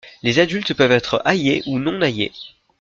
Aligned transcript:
Les 0.23 0.39
adultes 0.39 0.73
peuvent 0.73 0.91
être 0.93 1.21
aillé 1.25 1.61
ou 1.67 1.77
non 1.77 2.01
aillé. 2.01 2.31